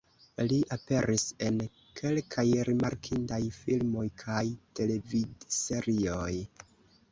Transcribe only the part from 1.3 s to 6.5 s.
en kelkaj rimarkindaj filmoj kaj televidserioj.